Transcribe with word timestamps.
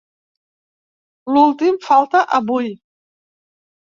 L'últim 1.35 1.77
falta 1.85 2.23
avui. 2.39 2.73